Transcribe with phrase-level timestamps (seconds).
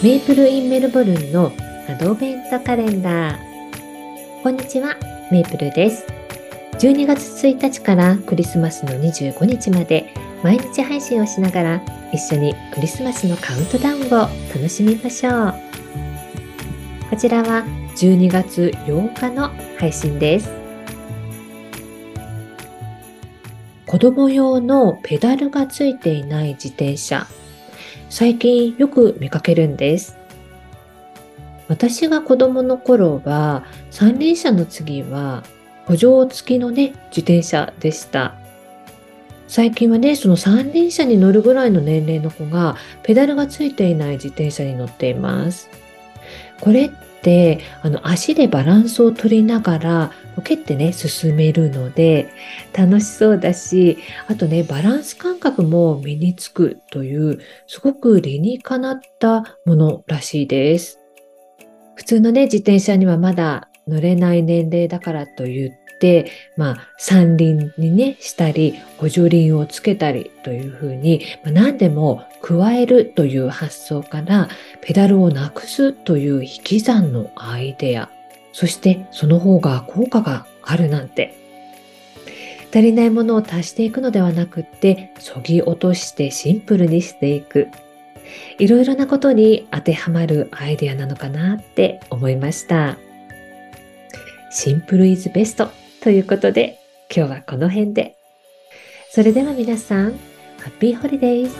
[0.00, 1.50] メイプルインメルボルンの
[1.88, 3.38] アドベントカレンダー。
[4.44, 4.96] こんにちは、
[5.32, 6.06] メイプルです。
[6.78, 10.14] 12月1日からクリスマスの25日まで
[10.44, 11.82] 毎日配信をしながら
[12.12, 15.54] 一緒にクリスマスのカウントダウンを楽しみましょう。
[17.10, 17.64] こちらは
[17.96, 20.48] 12月8日の配信です。
[23.84, 27.26] 子供用のペダルがついていない自転車
[28.10, 30.16] 最近よく見かけるんです。
[31.68, 35.44] 私が子供の頃は三輪車の次は
[35.84, 38.34] 補助付きのね、自転車でした。
[39.46, 45.70] 最近はね、その三輪車に乗るぐらいの年齢の子がペダルがついていない自転車に乗っています。
[46.60, 46.90] これっ
[47.82, 50.12] あの足でバランスを取りながら
[50.44, 52.30] 蹴ってね進めるので
[52.72, 61.00] 楽しそうだしあとねバランス感覚も身につくというすごく理にかなったものらしいです。
[61.96, 65.87] 普通のね自転車にはまだ乗れない年齢だからといって、
[66.56, 74.48] まあ、三輪にね、したり、補助輪をつけたりというふうに、まあ、何でも加えるという発想から、
[74.80, 78.10] ペダルをなくすという引き算のアイデア、
[78.52, 81.34] そしてその方が効果があるなんて。
[82.70, 87.68] 足りないものを足していくのではなくって、そぎ落としてシンプルにしていく。
[88.58, 92.98] いろいろなことに当てはまるアイデアなのかなって思いました。
[94.50, 96.78] シンプルイズベストということで
[97.14, 98.16] 今日はこの辺で。
[99.10, 100.12] それでは皆さん、
[100.58, 101.56] ハッピーホリデイズ